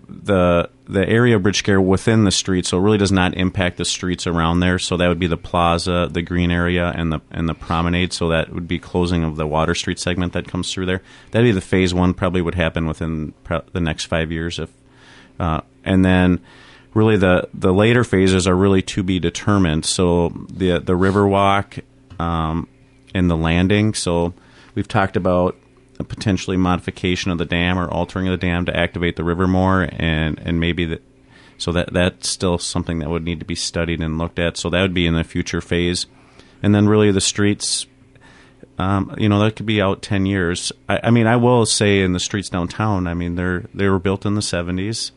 the 0.08 0.70
the 0.88 1.08
area 1.08 1.36
of 1.36 1.42
Bridge 1.42 1.58
Square 1.58 1.80
within 1.80 2.24
the 2.24 2.30
street, 2.30 2.64
so 2.64 2.78
it 2.78 2.80
really 2.80 2.98
does 2.98 3.10
not 3.12 3.34
impact 3.34 3.76
the 3.76 3.84
streets 3.84 4.26
around 4.26 4.60
there. 4.60 4.78
So 4.78 4.96
that 4.96 5.08
would 5.08 5.18
be 5.18 5.26
the 5.26 5.36
plaza, 5.36 6.08
the 6.10 6.22
green 6.22 6.50
area, 6.50 6.92
and 6.94 7.12
the 7.12 7.20
and 7.30 7.48
the 7.48 7.54
promenade. 7.54 8.12
So 8.12 8.28
that 8.28 8.52
would 8.52 8.68
be 8.68 8.78
closing 8.78 9.24
of 9.24 9.36
the 9.36 9.46
Water 9.46 9.74
Street 9.74 9.98
segment 9.98 10.32
that 10.32 10.48
comes 10.48 10.72
through 10.72 10.86
there. 10.86 11.02
That'd 11.32 11.46
be 11.48 11.52
the 11.52 11.60
phase 11.60 11.92
one. 11.92 12.14
Probably 12.14 12.40
would 12.40 12.54
happen 12.54 12.86
within 12.86 13.34
the 13.72 13.80
next 13.80 14.06
five 14.06 14.30
years, 14.30 14.58
if 14.58 14.70
uh, 15.38 15.60
and 15.84 16.04
then 16.04 16.40
really 16.94 17.16
the 17.16 17.48
the 17.52 17.72
later 17.72 18.04
phases 18.04 18.46
are 18.46 18.56
really 18.56 18.82
to 18.82 19.02
be 19.02 19.18
determined. 19.18 19.84
So 19.84 20.30
the 20.48 20.78
the 20.78 20.94
Riverwalk 20.94 21.82
um, 22.18 22.68
and 23.14 23.30
the 23.30 23.36
landing. 23.36 23.94
So 23.94 24.34
we've 24.74 24.88
talked 24.88 25.16
about 25.16 25.56
a 25.98 26.04
potentially 26.04 26.56
modification 26.56 27.30
of 27.30 27.38
the 27.38 27.44
dam 27.44 27.78
or 27.78 27.88
altering 27.88 28.26
the 28.26 28.36
dam 28.36 28.66
to 28.66 28.76
activate 28.76 29.16
the 29.16 29.24
river 29.24 29.46
more, 29.46 29.88
and 29.92 30.38
and 30.38 30.60
maybe 30.60 30.84
that. 30.86 31.02
So 31.58 31.72
that 31.72 31.92
that's 31.92 32.28
still 32.28 32.58
something 32.58 32.98
that 32.98 33.08
would 33.08 33.24
need 33.24 33.40
to 33.40 33.46
be 33.46 33.54
studied 33.54 34.00
and 34.00 34.18
looked 34.18 34.38
at. 34.38 34.58
So 34.58 34.68
that 34.70 34.82
would 34.82 34.94
be 34.94 35.06
in 35.06 35.14
the 35.14 35.24
future 35.24 35.62
phase, 35.62 36.06
and 36.62 36.74
then 36.74 36.88
really 36.88 37.10
the 37.10 37.20
streets. 37.20 37.86
Um, 38.78 39.14
you 39.16 39.28
know 39.28 39.38
that 39.40 39.56
could 39.56 39.64
be 39.64 39.80
out 39.80 40.02
ten 40.02 40.26
years. 40.26 40.70
I, 40.86 41.00
I 41.04 41.10
mean, 41.10 41.26
I 41.26 41.36
will 41.36 41.64
say 41.64 42.02
in 42.02 42.12
the 42.12 42.20
streets 42.20 42.50
downtown. 42.50 43.06
I 43.06 43.14
mean, 43.14 43.36
they're 43.36 43.64
they 43.72 43.88
were 43.88 43.98
built 43.98 44.26
in 44.26 44.34
the 44.34 44.42
seventies. 44.42 45.12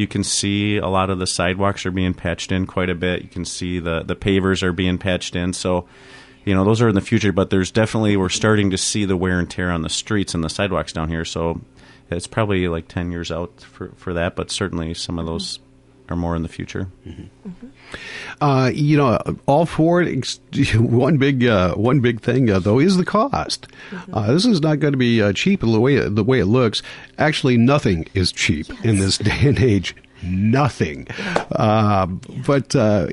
You 0.00 0.06
can 0.06 0.24
see 0.24 0.78
a 0.78 0.86
lot 0.86 1.10
of 1.10 1.18
the 1.18 1.26
sidewalks 1.26 1.84
are 1.84 1.90
being 1.90 2.14
patched 2.14 2.52
in 2.52 2.66
quite 2.66 2.88
a 2.88 2.94
bit. 2.94 3.22
You 3.22 3.28
can 3.28 3.44
see 3.44 3.78
the 3.78 4.02
the 4.02 4.16
pavers 4.16 4.62
are 4.62 4.72
being 4.72 4.96
patched 4.96 5.36
in. 5.36 5.52
So 5.52 5.86
you 6.44 6.54
know 6.54 6.64
those 6.64 6.80
are 6.80 6.88
in 6.88 6.94
the 6.94 7.00
future 7.00 7.32
but 7.32 7.50
there's 7.50 7.70
definitely 7.70 8.16
we're 8.16 8.30
starting 8.30 8.70
to 8.70 8.78
see 8.78 9.04
the 9.04 9.16
wear 9.16 9.38
and 9.38 9.50
tear 9.50 9.70
on 9.70 9.82
the 9.82 9.90
streets 9.90 10.34
and 10.34 10.42
the 10.42 10.48
sidewalks 10.48 10.90
down 10.90 11.10
here 11.10 11.24
so 11.24 11.60
it's 12.10 12.26
probably 12.26 12.66
like 12.66 12.88
10 12.88 13.12
years 13.12 13.30
out 13.30 13.60
for, 13.60 13.90
for 13.96 14.14
that 14.14 14.36
but 14.36 14.50
certainly 14.50 14.94
some 14.94 15.18
of 15.18 15.26
those 15.26 15.58
are 16.10 16.16
more 16.16 16.34
in 16.36 16.42
the 16.42 16.48
future 16.48 16.88
Uh, 18.40 18.70
you 18.72 18.96
know, 18.96 19.18
all 19.46 19.66
for 19.66 20.00
it. 20.00 20.38
One 20.76 21.18
big, 21.18 21.44
uh, 21.44 21.74
one 21.74 22.00
big 22.00 22.20
thing 22.20 22.48
uh, 22.48 22.58
though 22.60 22.78
is 22.78 22.96
the 22.96 23.04
cost. 23.04 23.66
Uh, 24.12 24.32
this 24.32 24.44
is 24.46 24.60
not 24.60 24.78
going 24.78 24.92
to 24.92 24.98
be 24.98 25.20
uh, 25.20 25.32
cheap 25.32 25.60
the 25.60 25.80
way 25.80 25.96
the 26.08 26.24
way 26.24 26.38
it 26.38 26.46
looks. 26.46 26.82
Actually, 27.18 27.56
nothing 27.56 28.06
is 28.14 28.32
cheap 28.32 28.66
in 28.84 28.98
this 28.98 29.18
day 29.18 29.38
and 29.42 29.58
age. 29.58 29.94
Nothing. 30.22 31.06
Uh, 31.50 32.06
but 32.46 32.74
uh, 32.76 33.06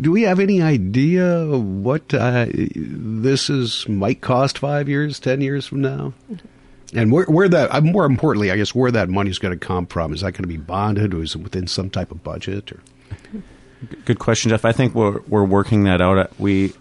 do 0.00 0.10
we 0.10 0.22
have 0.22 0.40
any 0.40 0.60
idea 0.62 1.46
what 1.46 2.12
uh, 2.12 2.46
this 2.50 3.48
is 3.48 3.88
might 3.88 4.20
cost 4.20 4.58
five 4.58 4.88
years, 4.88 5.20
ten 5.20 5.40
years 5.40 5.66
from 5.66 5.82
now? 5.82 6.12
And 6.94 7.10
where, 7.10 7.24
where 7.24 7.48
that, 7.48 7.74
uh, 7.74 7.80
more 7.80 8.04
importantly, 8.04 8.50
I 8.50 8.56
guess, 8.56 8.74
where 8.74 8.90
that 8.92 9.08
money's 9.08 9.38
going 9.38 9.58
to 9.58 9.66
come 9.66 9.86
from? 9.86 10.12
Is 10.12 10.20
that 10.20 10.32
going 10.32 10.44
to 10.44 10.48
be 10.48 10.56
bonded, 10.56 11.14
or 11.14 11.22
is 11.22 11.34
it 11.34 11.38
within 11.38 11.66
some 11.66 11.90
type 11.90 12.10
of 12.10 12.22
budget? 12.22 12.72
Or 12.72 12.80
Good 14.04 14.18
question, 14.18 14.50
Jeff. 14.50 14.64
I 14.64 14.72
think 14.72 14.94
we're 14.94 15.20
we're 15.28 15.44
working 15.44 15.84
that 15.84 16.00
out. 16.00 16.38
We 16.38 16.72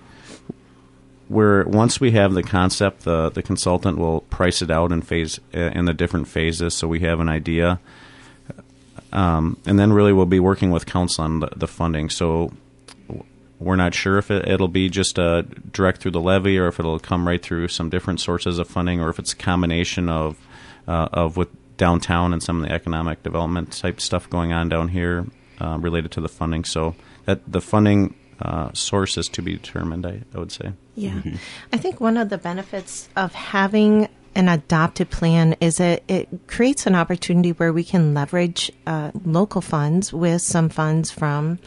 we're 1.28 1.66
once 1.66 2.00
we 2.00 2.12
have 2.12 2.34
the 2.34 2.44
concept, 2.44 3.02
the 3.02 3.30
the 3.30 3.42
consultant 3.42 3.98
will 3.98 4.22
price 4.22 4.62
it 4.62 4.72
out 4.72 4.92
in 4.92 5.02
phase 5.02 5.40
uh, 5.54 5.60
in 5.60 5.86
the 5.86 5.94
different 5.94 6.28
phases, 6.28 6.74
so 6.74 6.88
we 6.88 7.02
have 7.02 7.20
an 7.20 7.30
idea. 7.30 7.80
Um, 9.12 9.58
and 9.66 9.80
then 9.80 9.94
really 9.94 10.14
we'll 10.14 10.26
be 10.26 10.40
working 10.40 10.72
with 10.72 10.86
council 10.86 11.24
on 11.24 11.40
the, 11.40 11.50
the 11.56 11.68
funding. 11.68 12.10
So 12.10 12.52
we're 13.66 13.76
not 13.76 13.96
sure 13.96 14.20
if 14.20 14.30
it, 14.30 14.48
it'll 14.48 14.68
be 14.68 14.90
just 14.90 15.18
uh, 15.18 15.42
direct 15.72 16.00
through 16.00 16.12
the 16.12 16.22
levy 16.22 16.58
or 16.60 16.68
if 16.68 16.80
it'll 16.80 17.00
come 17.00 17.28
right 17.28 17.42
through 17.42 17.68
some 17.68 17.90
different 17.90 18.20
sources 18.20 18.60
of 18.60 18.68
funding 18.68 19.02
or 19.02 19.10
if 19.10 19.18
it's 19.18 19.34
a 19.34 19.36
combination 19.36 20.08
of 20.08 20.38
uh, 20.88 21.10
of 21.12 21.36
with 21.36 21.50
downtown 21.76 22.32
and 22.32 22.44
some 22.44 22.62
of 22.62 22.70
the 22.70 22.74
economic 22.74 23.24
development 23.24 23.72
type 23.74 24.00
stuff 24.00 24.30
going 24.30 24.54
on 24.54 24.70
down 24.70 24.88
here 24.88 25.26
uh, 25.60 25.80
related 25.82 26.12
to 26.12 26.22
the 26.22 26.30
funding. 26.30 26.64
So 26.64 26.96
that 27.26 27.42
the 27.52 27.60
funding 27.60 28.14
uh, 28.40 28.72
source 28.74 29.18
is 29.18 29.28
to 29.30 29.42
be 29.42 29.54
determined. 29.54 30.06
I, 30.06 30.22
I 30.36 30.38
would 30.38 30.52
say. 30.52 30.74
Yeah. 30.94 31.22
I 31.74 31.78
think 31.78 32.00
one 32.00 32.18
of 32.18 32.30
the 32.30 32.38
benefits 32.38 33.10
of 33.16 33.34
having 33.34 34.08
an 34.36 34.48
adopted 34.48 35.10
plan 35.10 35.56
is 35.60 35.78
that 35.78 36.04
it 36.08 36.28
creates 36.46 36.86
an 36.86 36.94
opportunity 36.94 37.52
where 37.52 37.74
we 37.74 37.84
can 37.84 38.14
leverage 38.14 38.72
uh, 38.86 39.10
local 39.26 39.62
funds 39.62 40.14
with 40.14 40.42
some 40.42 40.70
funds 40.70 41.10
from, 41.10 41.58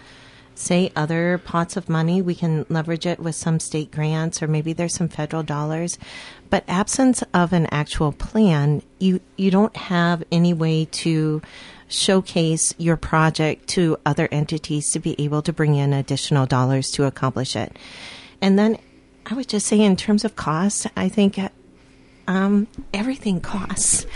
say, 0.58 0.92
other 0.96 1.38
pots 1.38 1.76
of 1.76 1.88
money. 1.88 2.20
We 2.20 2.34
can 2.34 2.66
leverage 2.68 3.06
it 3.06 3.20
with 3.20 3.34
some 3.34 3.60
state 3.60 3.90
grants 3.90 4.42
or 4.42 4.48
maybe 4.48 4.72
there's 4.72 4.94
some 4.94 5.08
federal 5.08 5.42
dollars. 5.42 5.98
But 6.50 6.64
absence 6.66 7.22
of 7.34 7.52
an 7.52 7.66
actual 7.70 8.12
plan, 8.12 8.82
you, 8.98 9.20
you 9.36 9.50
don't 9.50 9.76
have 9.76 10.24
any 10.32 10.52
way 10.52 10.86
to 10.86 11.42
showcase 11.88 12.74
your 12.78 12.96
project 12.96 13.66
to 13.68 13.96
other 14.04 14.28
entities 14.30 14.90
to 14.92 14.98
be 14.98 15.14
able 15.22 15.42
to 15.42 15.52
bring 15.52 15.74
in 15.74 15.92
additional 15.92 16.46
dollars 16.46 16.90
to 16.92 17.04
accomplish 17.04 17.56
it. 17.56 17.76
And 18.40 18.58
then 18.58 18.78
I 19.26 19.34
would 19.34 19.48
just 19.48 19.66
say, 19.66 19.80
in 19.80 19.96
terms 19.96 20.24
of 20.24 20.36
cost, 20.36 20.86
I 20.96 21.08
think 21.08 21.38
um, 22.26 22.66
everything 22.94 23.40
costs. 23.40 24.06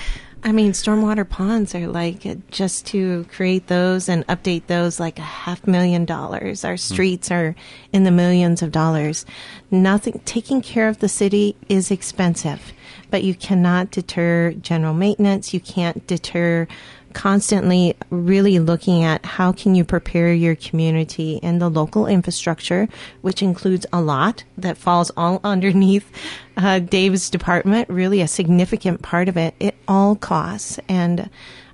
I 0.44 0.50
mean, 0.50 0.72
stormwater 0.72 1.28
ponds 1.28 1.72
are 1.74 1.86
like 1.86 2.26
just 2.50 2.86
to 2.86 3.24
create 3.32 3.68
those 3.68 4.08
and 4.08 4.26
update 4.26 4.66
those 4.66 4.98
like 4.98 5.18
a 5.18 5.22
half 5.22 5.66
million 5.68 6.04
dollars. 6.04 6.64
Our 6.64 6.72
hmm. 6.72 6.78
streets 6.78 7.30
are 7.30 7.54
in 7.92 8.02
the 8.02 8.10
millions 8.10 8.60
of 8.60 8.72
dollars. 8.72 9.24
Nothing 9.70 10.20
taking 10.24 10.60
care 10.60 10.88
of 10.88 10.98
the 10.98 11.08
city 11.08 11.54
is 11.68 11.92
expensive, 11.92 12.72
but 13.10 13.22
you 13.22 13.34
cannot 13.34 13.92
deter 13.92 14.52
general 14.54 14.94
maintenance. 14.94 15.54
You 15.54 15.60
can't 15.60 16.04
deter 16.08 16.66
constantly 17.14 17.94
really 18.10 18.58
looking 18.58 19.04
at 19.04 19.24
how 19.24 19.52
can 19.52 19.74
you 19.74 19.84
prepare 19.84 20.32
your 20.32 20.54
community 20.56 21.40
and 21.42 21.60
the 21.60 21.68
local 21.68 22.06
infrastructure, 22.06 22.88
which 23.20 23.42
includes 23.42 23.86
a 23.92 24.00
lot 24.00 24.44
that 24.56 24.76
falls 24.76 25.10
all 25.16 25.40
underneath 25.44 26.10
uh, 26.56 26.78
Dave's 26.78 27.30
department, 27.30 27.88
really 27.88 28.20
a 28.20 28.28
significant 28.28 29.02
part 29.02 29.28
of 29.28 29.36
it. 29.36 29.54
It 29.60 29.74
all 29.86 30.16
costs. 30.16 30.78
And 30.88 31.30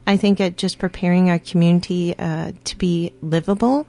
I 0.07 0.17
think 0.17 0.41
at 0.41 0.57
just 0.57 0.79
preparing 0.79 1.31
our 1.31 1.39
community 1.39 2.15
uh, 2.19 2.53
to 2.65 2.79
be 2.79 3.13
livable 3.21 3.87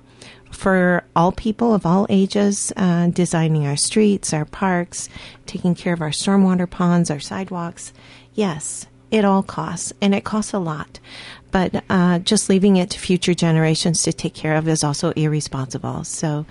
for 0.52 1.04
all 1.16 1.32
people 1.32 1.74
of 1.74 1.86
all 1.86 2.08
ages, 2.10 2.74
uh, 2.76 3.08
designing 3.08 3.66
our 3.68 3.78
streets, 3.78 4.34
our 4.34 4.46
parks, 4.46 5.10
taking 5.46 5.76
care 5.76 5.94
of 5.94 6.02
our 6.02 6.10
stormwater 6.10 6.70
ponds, 6.70 7.12
our 7.12 7.20
sidewalks. 7.20 7.94
Yes, 8.34 8.88
it 9.12 9.26
all 9.26 9.44
costs, 9.44 9.94
and 10.02 10.14
it 10.14 10.24
costs 10.24 10.54
a 10.54 10.60
lot. 10.60 11.00
But 11.52 11.84
uh, 11.90 12.20
just 12.20 12.50
leaving 12.50 12.78
it 12.78 12.92
to 12.92 13.00
future 13.00 13.34
generations 13.34 14.04
to 14.04 14.14
take 14.14 14.34
care 14.34 14.56
of 14.56 14.68
is 14.68 14.84
also 14.84 15.12
irresponsible. 15.12 16.04
So 16.04 16.46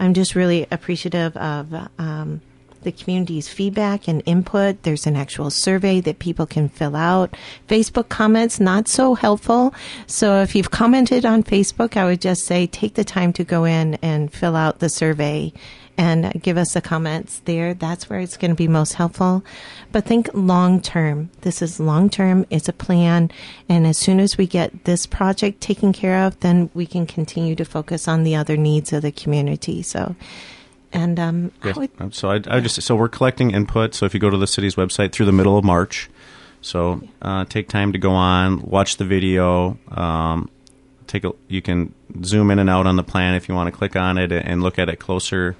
I'm 0.00 0.14
just 0.14 0.34
really 0.34 0.66
appreciative 0.70 1.36
of 1.36 1.88
um, 1.98 2.40
the 2.82 2.92
community's 2.92 3.48
feedback 3.48 4.08
and 4.08 4.22
input. 4.24 4.82
There's 4.82 5.06
an 5.06 5.16
actual 5.16 5.50
survey 5.50 6.00
that 6.00 6.18
people 6.18 6.46
can 6.46 6.68
fill 6.68 6.96
out. 6.96 7.36
Facebook 7.68 8.08
comments, 8.08 8.60
not 8.60 8.88
so 8.88 9.14
helpful. 9.14 9.74
So 10.06 10.40
if 10.40 10.54
you've 10.54 10.70
commented 10.70 11.26
on 11.26 11.42
Facebook, 11.42 11.96
I 11.96 12.04
would 12.04 12.20
just 12.20 12.46
say 12.46 12.66
take 12.66 12.94
the 12.94 13.04
time 13.04 13.32
to 13.34 13.44
go 13.44 13.64
in 13.64 13.96
and 13.96 14.32
fill 14.32 14.56
out 14.56 14.78
the 14.78 14.88
survey 14.88 15.52
and 15.98 16.40
give 16.40 16.56
us 16.56 16.72
the 16.72 16.80
comments 16.80 17.40
there. 17.44 17.74
That's 17.74 18.08
where 18.08 18.20
it's 18.20 18.36
going 18.36 18.52
to 18.52 18.54
be 18.54 18.68
most 18.68 18.94
helpful. 18.94 19.44
But 19.90 20.04
think 20.04 20.30
long 20.32 20.80
term. 20.80 21.30
This 21.40 21.60
is 21.60 21.80
long 21.80 22.08
term. 22.08 22.46
It's 22.50 22.68
a 22.68 22.72
plan. 22.72 23.32
And 23.68 23.84
as 23.84 23.98
soon 23.98 24.20
as 24.20 24.38
we 24.38 24.46
get 24.46 24.84
this 24.84 25.06
project 25.06 25.60
taken 25.60 25.92
care 25.92 26.24
of, 26.24 26.38
then 26.38 26.70
we 26.72 26.86
can 26.86 27.04
continue 27.04 27.56
to 27.56 27.64
focus 27.64 28.06
on 28.06 28.22
the 28.22 28.36
other 28.36 28.56
needs 28.56 28.92
of 28.92 29.02
the 29.02 29.10
community. 29.10 29.82
So, 29.82 30.14
and 30.92 31.18
um, 31.18 31.52
I 31.64 31.72
would, 31.72 32.14
So 32.14 32.30
I, 32.30 32.40
I 32.46 32.60
just 32.60 32.80
so 32.80 32.94
we're 32.94 33.08
collecting 33.08 33.50
input. 33.50 33.92
So 33.94 34.06
if 34.06 34.14
you 34.14 34.20
go 34.20 34.30
to 34.30 34.38
the 34.38 34.46
city's 34.46 34.76
website 34.76 35.10
through 35.10 35.26
the 35.26 35.32
middle 35.32 35.58
of 35.58 35.64
March, 35.64 36.08
so 36.60 37.02
uh, 37.20 37.44
take 37.44 37.68
time 37.68 37.92
to 37.92 37.98
go 37.98 38.12
on, 38.12 38.62
watch 38.62 38.98
the 38.98 39.04
video. 39.04 39.76
Um, 39.90 40.48
take 41.08 41.24
a, 41.24 41.32
you 41.48 41.60
can 41.60 41.92
zoom 42.22 42.52
in 42.52 42.60
and 42.60 42.70
out 42.70 42.86
on 42.86 42.94
the 42.94 43.02
plan 43.02 43.34
if 43.34 43.48
you 43.48 43.54
want 43.56 43.66
to 43.66 43.76
click 43.76 43.96
on 43.96 44.16
it 44.16 44.30
and 44.30 44.62
look 44.62 44.78
at 44.78 44.88
it 44.88 45.00
closer. 45.00 45.56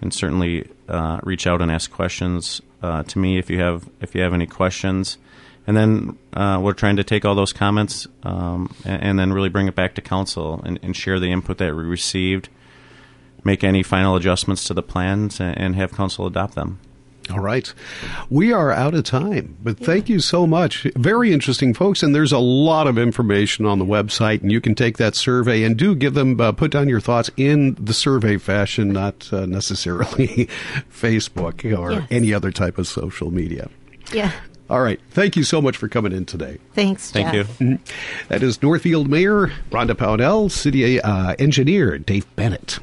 Can 0.00 0.10
certainly 0.10 0.68
uh, 0.88 1.20
reach 1.22 1.46
out 1.46 1.62
and 1.62 1.70
ask 1.70 1.90
questions 1.90 2.60
uh, 2.82 3.04
to 3.04 3.18
me 3.18 3.38
if 3.38 3.50
you 3.50 3.60
have 3.60 3.88
if 4.00 4.14
you 4.14 4.22
have 4.22 4.34
any 4.34 4.46
questions. 4.46 5.18
And 5.66 5.76
then 5.76 6.18
uh, 6.32 6.58
we're 6.60 6.72
trying 6.72 6.96
to 6.96 7.04
take 7.04 7.24
all 7.24 7.34
those 7.34 7.52
comments 7.52 8.06
um, 8.24 8.74
and, 8.84 9.02
and 9.02 9.18
then 9.18 9.32
really 9.32 9.50
bring 9.50 9.68
it 9.68 9.74
back 9.74 9.94
to 9.96 10.00
council 10.00 10.60
and, 10.64 10.80
and 10.82 10.96
share 10.96 11.20
the 11.20 11.30
input 11.30 11.58
that 11.58 11.76
we 11.76 11.82
received 11.84 12.48
make 13.44 13.64
any 13.64 13.82
final 13.82 14.16
adjustments 14.16 14.64
to 14.64 14.74
the 14.74 14.82
plans 14.82 15.40
and, 15.40 15.56
and 15.58 15.76
have 15.76 15.92
council 15.92 16.26
adopt 16.26 16.54
them. 16.54 16.78
All 17.32 17.40
right. 17.40 17.72
We 18.28 18.52
are 18.52 18.70
out 18.72 18.94
of 18.94 19.04
time, 19.04 19.56
but 19.62 19.78
thank 19.78 20.08
you 20.08 20.20
so 20.20 20.46
much. 20.46 20.82
Very 20.96 21.32
interesting, 21.32 21.74
folks. 21.74 22.02
And 22.02 22.14
there's 22.14 22.32
a 22.32 22.38
lot 22.38 22.86
of 22.86 22.98
information 22.98 23.66
on 23.66 23.78
the 23.78 23.84
website, 23.84 24.42
and 24.42 24.50
you 24.50 24.60
can 24.60 24.74
take 24.74 24.96
that 24.98 25.14
survey 25.14 25.62
and 25.62 25.76
do 25.76 25.94
give 25.94 26.14
them, 26.14 26.40
uh, 26.40 26.52
put 26.52 26.70
down 26.70 26.88
your 26.88 27.00
thoughts 27.00 27.30
in 27.36 27.74
the 27.80 27.94
survey 27.94 28.36
fashion, 28.36 28.92
not 28.92 29.32
uh, 29.32 29.46
necessarily 29.46 30.48
Facebook 30.92 31.64
or 31.78 31.92
Yes. 31.92 32.06
any 32.10 32.32
other 32.34 32.50
type 32.50 32.78
of 32.78 32.86
social 32.86 33.30
media. 33.30 33.68
yeah. 34.12 34.32
All 34.68 34.80
right. 34.82 35.00
Thank 35.10 35.34
you 35.34 35.42
so 35.42 35.60
much 35.60 35.76
for 35.76 35.88
coming 35.88 36.12
in 36.12 36.24
today. 36.26 36.58
Thanks, 36.74 37.10
Jeff. 37.10 37.48
Thank 37.58 37.60
you. 37.60 37.78
That 38.28 38.44
is 38.44 38.62
Northfield 38.62 39.08
Mayor 39.10 39.48
Rhonda 39.72 39.94
Pownell, 39.96 40.48
City 40.48 41.00
uh, 41.00 41.34
Engineer 41.40 41.98
Dave 41.98 42.24
Bennett. 42.36 42.78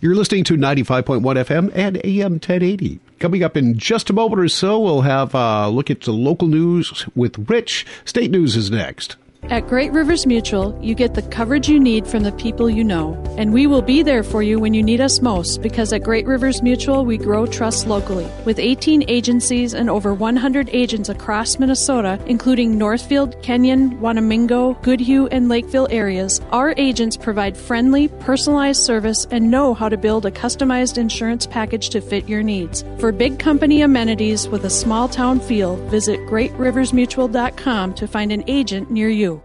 You're 0.00 0.14
listening 0.14 0.44
to 0.44 0.56
95.1 0.56 1.22
FM 1.22 1.70
and 1.74 1.96
AM 2.04 2.32
1080. 2.32 3.00
Coming 3.18 3.42
up 3.42 3.56
in 3.56 3.78
just 3.78 4.10
a 4.10 4.12
moment 4.12 4.40
or 4.40 4.48
so, 4.48 4.80
we'll 4.80 5.02
have 5.02 5.34
a 5.34 5.68
look 5.68 5.90
at 5.90 6.02
the 6.02 6.12
local 6.12 6.48
news 6.48 7.06
with 7.14 7.48
Rich. 7.48 7.86
State 8.04 8.30
news 8.30 8.56
is 8.56 8.70
next. 8.70 9.16
At 9.50 9.68
Great 9.68 9.92
Rivers 9.92 10.26
Mutual, 10.26 10.76
you 10.82 10.94
get 10.94 11.12
the 11.12 11.22
coverage 11.22 11.68
you 11.68 11.78
need 11.78 12.06
from 12.06 12.22
the 12.22 12.32
people 12.32 12.70
you 12.70 12.82
know. 12.82 13.12
And 13.36 13.52
we 13.52 13.66
will 13.66 13.82
be 13.82 14.02
there 14.02 14.22
for 14.22 14.42
you 14.42 14.58
when 14.58 14.72
you 14.72 14.82
need 14.82 15.02
us 15.02 15.20
most 15.20 15.60
because 15.60 15.92
at 15.92 16.02
Great 16.02 16.26
Rivers 16.26 16.62
Mutual, 16.62 17.04
we 17.04 17.18
grow 17.18 17.44
trust 17.44 17.86
locally. 17.86 18.26
With 18.46 18.58
18 18.58 19.04
agencies 19.06 19.74
and 19.74 19.90
over 19.90 20.14
100 20.14 20.70
agents 20.72 21.10
across 21.10 21.58
Minnesota, 21.58 22.18
including 22.26 22.78
Northfield, 22.78 23.40
Kenyon, 23.42 23.98
Wanamingo, 23.98 24.80
Goodhue, 24.82 25.26
and 25.26 25.48
Lakeville 25.50 25.88
areas, 25.90 26.40
our 26.50 26.72
agents 26.78 27.16
provide 27.16 27.54
friendly, 27.56 28.08
personalized 28.08 28.82
service 28.82 29.26
and 29.30 29.50
know 29.50 29.74
how 29.74 29.90
to 29.90 29.98
build 29.98 30.24
a 30.24 30.30
customized 30.30 30.96
insurance 30.96 31.46
package 31.46 31.90
to 31.90 32.00
fit 32.00 32.28
your 32.28 32.42
needs. 32.42 32.82
For 32.98 33.12
big 33.12 33.38
company 33.38 33.82
amenities 33.82 34.48
with 34.48 34.64
a 34.64 34.70
small 34.70 35.06
town 35.06 35.38
feel, 35.38 35.76
visit 35.88 36.23
greatriversmutual.com 36.34 37.94
to 37.94 38.08
find 38.08 38.32
an 38.32 38.42
agent 38.48 38.90
near 38.90 39.08
you. 39.08 39.40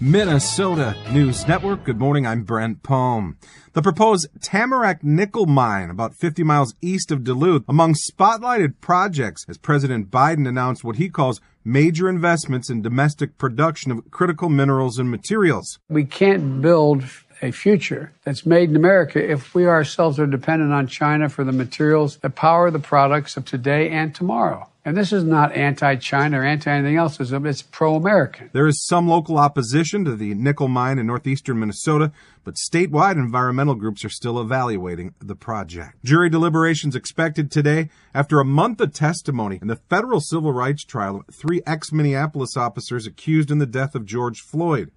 Minnesota 0.00 0.96
News 1.12 1.46
Network. 1.46 1.84
Good 1.84 2.00
morning. 2.00 2.26
I'm 2.26 2.42
Brent 2.42 2.82
Palm. 2.82 3.36
The 3.74 3.82
proposed 3.82 4.26
Tamarack 4.40 5.04
nickel 5.04 5.46
mine, 5.46 5.90
about 5.90 6.16
50 6.16 6.42
miles 6.42 6.74
east 6.82 7.12
of 7.12 7.22
Duluth, 7.22 7.62
among 7.68 7.94
spotlighted 7.94 8.80
projects 8.80 9.44
as 9.48 9.58
President 9.58 10.10
Biden 10.10 10.48
announced 10.48 10.82
what 10.82 10.96
he 10.96 11.08
calls 11.08 11.40
major 11.64 12.08
investments 12.08 12.68
in 12.68 12.82
domestic 12.82 13.38
production 13.38 13.92
of 13.92 14.10
critical 14.10 14.48
minerals 14.48 14.98
and 14.98 15.08
materials. 15.08 15.78
We 15.88 16.04
can't 16.04 16.60
build 16.60 17.04
a 17.40 17.52
future 17.52 18.12
that's 18.24 18.44
made 18.44 18.70
in 18.70 18.76
America 18.76 19.24
if 19.24 19.54
we 19.54 19.66
ourselves 19.66 20.18
are 20.18 20.26
dependent 20.26 20.72
on 20.72 20.88
China 20.88 21.28
for 21.28 21.44
the 21.44 21.52
materials 21.52 22.16
that 22.18 22.34
power 22.34 22.72
the 22.72 22.80
products 22.80 23.36
of 23.36 23.44
today 23.44 23.88
and 23.90 24.12
tomorrow. 24.12 24.68
And 24.84 24.96
this 24.96 25.12
is 25.12 25.22
not 25.22 25.52
anti-China 25.52 26.40
or 26.40 26.44
anti-anything 26.44 26.96
else. 26.96 27.20
It's 27.20 27.62
pro-American. 27.62 28.50
There 28.52 28.66
is 28.66 28.84
some 28.84 29.06
local 29.06 29.38
opposition 29.38 30.04
to 30.06 30.16
the 30.16 30.34
nickel 30.34 30.66
mine 30.66 30.98
in 30.98 31.06
northeastern 31.06 31.60
Minnesota, 31.60 32.10
but 32.42 32.56
statewide 32.56 33.14
environmental 33.14 33.76
groups 33.76 34.04
are 34.04 34.08
still 34.08 34.40
evaluating 34.40 35.14
the 35.20 35.36
project. 35.36 36.02
Jury 36.02 36.28
deliberations 36.28 36.96
expected 36.96 37.48
today 37.48 37.90
after 38.12 38.40
a 38.40 38.44
month 38.44 38.80
of 38.80 38.92
testimony 38.92 39.60
in 39.62 39.68
the 39.68 39.76
federal 39.76 40.20
civil 40.20 40.52
rights 40.52 40.84
trial 40.84 41.22
of 41.28 41.32
three 41.32 41.62
ex-Minneapolis 41.64 42.56
officers 42.56 43.06
accused 43.06 43.52
in 43.52 43.58
the 43.58 43.66
death 43.66 43.94
of 43.94 44.04
George 44.04 44.40
Floyd. 44.40 44.90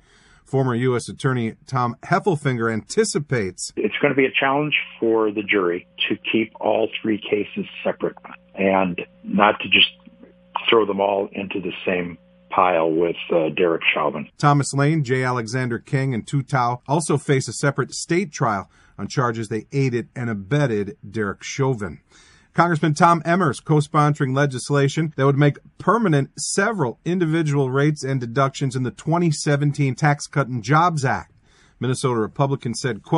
Former 0.45 0.75
U.S. 0.75 1.09
Attorney 1.09 1.55
Tom 1.65 1.95
Heffelfinger 2.03 2.71
anticipates 2.71 3.73
it's 3.75 3.95
going 4.01 4.13
to 4.13 4.15
be 4.15 4.25
a 4.25 4.31
challenge 4.39 4.75
for 4.99 5.31
the 5.31 5.41
jury 5.43 5.87
to 6.07 6.15
keep 6.31 6.53
all 6.61 6.87
three 7.01 7.19
cases 7.19 7.65
separate 7.83 8.15
and 8.53 9.01
not 9.23 9.59
to 9.61 9.69
just 9.69 9.89
throw 10.69 10.85
them 10.85 11.01
all 11.01 11.29
into 11.33 11.59
the 11.59 11.71
same 11.85 12.17
pile 12.49 12.89
with 12.89 13.15
uh, 13.33 13.49
Derek 13.49 13.81
Chauvin. 13.93 14.29
Thomas 14.37 14.73
Lane, 14.73 15.03
J. 15.03 15.23
Alexander 15.23 15.79
Kueng, 15.79 16.13
and 16.13 16.25
Tou 16.25 16.41
Thao 16.41 16.81
also 16.87 17.17
face 17.17 17.47
a 17.47 17.53
separate 17.53 17.93
state 17.93 18.31
trial 18.31 18.69
on 18.97 19.07
charges 19.07 19.49
they 19.49 19.65
aided 19.71 20.09
and 20.15 20.29
abetted 20.29 20.97
Derek 21.09 21.43
Chauvin. 21.43 21.99
Congressman 22.55 22.93
Tom 22.93 23.21
Emmer 23.25 23.53
co-sponsoring 23.53 24.33
legislation 24.33 25.13
that 25.17 25.25
would 25.25 25.37
make 25.37 25.57
permanent 25.77 26.29
several 26.39 26.99
individual 27.03 27.69
rates 27.69 28.01
and 28.01 28.21
deductions 28.21 28.77
in 28.77 28.83
the 28.83 28.91
2017 28.91 29.93
Tax 29.93 30.25
Cut 30.25 30.47
and 30.47 30.63
Jobs 30.63 31.03
Act. 31.03 31.33
Minnesota 31.81 32.17
Republicans 32.17 32.79
said, 32.79 33.03
quote, 33.03 33.11